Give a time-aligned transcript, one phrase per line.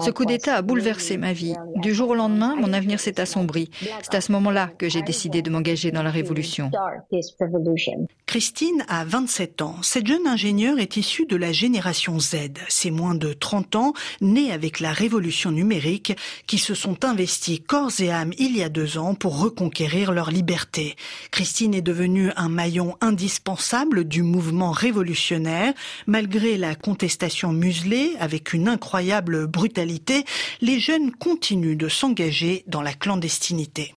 [0.00, 1.54] Ce coup d'État a bouleversé ma vie.
[1.76, 3.70] Du jour au lendemain, mon avenir s'est assombri.
[4.02, 6.70] C'est à ce moment-là que j'ai décidé de m'engager dans la révolution.
[8.34, 9.76] Christine a 27 ans.
[9.82, 12.34] Cette jeune ingénieure est issue de la génération Z.
[12.68, 16.16] C'est moins de 30 ans, nés avec la révolution numérique,
[16.48, 20.32] qui se sont investis corps et âme il y a deux ans pour reconquérir leur
[20.32, 20.96] liberté.
[21.30, 25.72] Christine est devenue un maillon indispensable du mouvement révolutionnaire.
[26.08, 30.24] Malgré la contestation muselée, avec une incroyable brutalité,
[30.60, 33.94] les jeunes continuent de s'engager dans la clandestinité.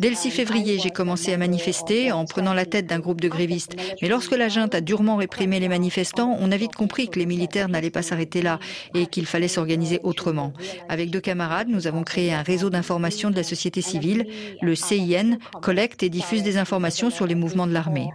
[0.00, 3.28] Dès le 6 février, j'ai commencé à manifester en prenant la tête d'un groupe de
[3.28, 3.76] grévistes.
[4.02, 7.26] Mais lorsque la junte a durement réprimé les manifestants, on a vite compris que les
[7.26, 8.58] militaires n'allaient pas s'arrêter là
[8.94, 10.52] et qu'il fallait s'organiser autrement.
[10.88, 14.26] Avec deux camarades, nous avons créé un réseau d'information de la société civile.
[14.62, 18.08] Le CIN collecte et diffuse des informations sur les mouvements de l'armée.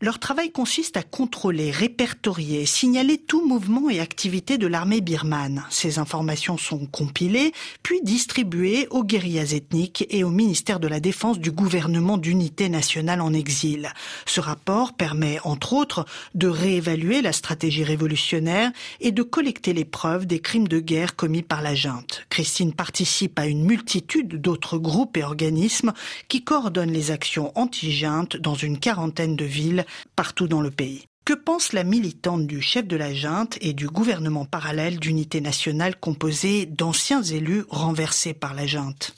[0.00, 5.64] Leur travail consiste à contrôler, répertorier, signaler tout mouvement et activité de l'armée birmane.
[5.70, 11.39] Ces informations sont compilées, puis distribuées aux guérillas ethniques et au ministère de la Défense
[11.40, 13.92] du gouvernement d'unité nationale en exil.
[14.26, 20.26] Ce rapport permet, entre autres, de réévaluer la stratégie révolutionnaire et de collecter les preuves
[20.26, 22.26] des crimes de guerre commis par la junte.
[22.30, 25.92] Christine participe à une multitude d'autres groupes et organismes
[26.28, 31.04] qui coordonnent les actions anti-junte dans une quarantaine de villes partout dans le pays.
[31.24, 35.94] Que pense la militante du chef de la junte et du gouvernement parallèle d'unité nationale
[35.94, 39.14] composé d'anciens élus renversés par la junte?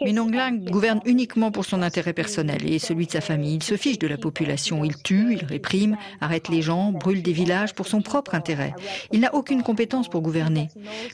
[0.00, 3.56] Minonglang gouverne uniquement pour son intérêt personnel et celui de sa famille.
[3.56, 4.84] Il se fiche de la population.
[4.84, 8.74] Il tue, il réprime, arrête les gens, brûle des villages pour son propre intérêt.
[9.10, 10.68] Il n'a aucune compétence pour gouverner.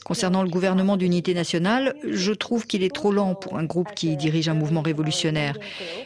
[0.05, 4.17] Concernant le gouvernement d'unité nationale, je trouve qu'il est trop lent pour un groupe qui
[4.17, 5.57] dirige un mouvement révolutionnaire.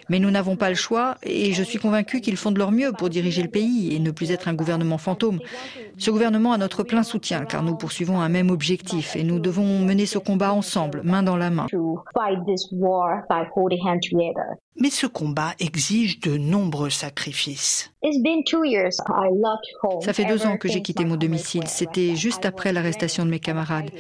[0.09, 2.93] Mais nous n'avons pas le choix et je suis convaincu qu'ils font de leur mieux
[2.93, 5.41] pour diriger le pays et ne plus être un gouvernement fantôme.
[5.99, 9.81] Ce gouvernement a notre plein soutien car nous poursuivons un même objectif et nous devons
[9.81, 10.19] mener ce
[10.53, 11.67] combat ensemble, main dans la main.
[14.77, 17.93] Mais ce combat exige de nombreux sacrifices.
[20.01, 21.67] Ça fait deux ans que j'ai quitté mon domicile.
[21.67, 23.91] C'était juste après l'arrestation de mes camarades.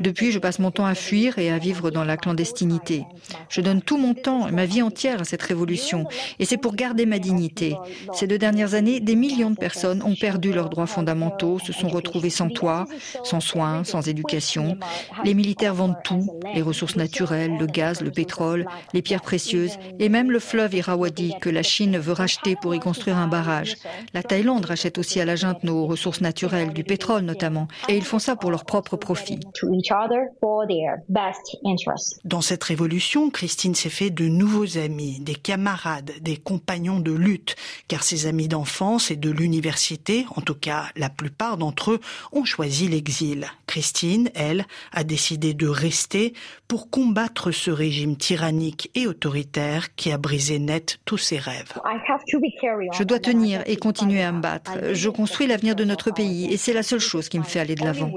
[0.00, 3.06] Depuis, je passe mon temps à fuir et à vivre dans la clandestinité.
[3.48, 6.06] Je donne tout mon temps et ma vie entière à cette révolution.
[6.38, 7.76] Et c'est pour garder ma dignité.
[8.12, 11.88] Ces deux dernières années, des millions de personnes ont perdu leurs droits fondamentaux, se sont
[11.88, 12.86] retrouvées sans toit,
[13.22, 14.76] sans soins, sans éducation.
[15.24, 20.08] Les militaires vendent tout, les ressources naturelles, le gaz, le pétrole, les pierres précieuses et
[20.08, 23.76] même le fleuve Irrawaddy que la Chine veut racheter pour y construire un barrage.
[24.14, 28.04] La Thaïlande rachète aussi à la junte nos ressources naturelles, du pétrole notamment, et ils
[28.04, 29.40] font ça pour leur propre profit.
[32.24, 37.56] Dans cette révolution, Christine s'est fait de nouveaux amis, des camarades, des compagnons de lutte,
[37.88, 42.00] car ses amis d'enfance et de l'université, en tout cas la plupart d'entre eux,
[42.32, 43.46] ont choisi l'exil.
[43.66, 46.32] Christine, elle, a décidé de rester
[46.66, 51.74] pour combattre ce régime tyrannique et autoritaire qui a brisé net tous ses rêves.
[52.92, 54.72] Je dois tenir et continuer à me battre.
[54.92, 57.76] Je construis l'avenir de notre pays et c'est la seule chose qui me fait aller
[57.76, 58.10] de l'avant.